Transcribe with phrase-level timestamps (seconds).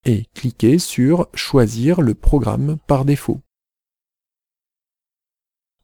[0.06, 3.42] et cliquez sur Choisir le programme par défaut.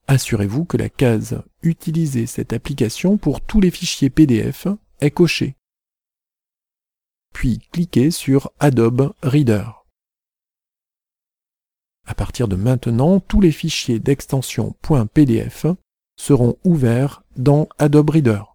[0.08, 4.68] Assurez-vous que la case Utiliser cette application pour tous les fichiers PDF
[5.00, 5.56] est cochée.
[7.34, 9.86] Puis cliquez sur Adobe Reader.
[12.06, 15.66] À partir de maintenant, tous les fichiers d'extension .pdf
[16.18, 18.55] seront ouverts dans Adobe Reader.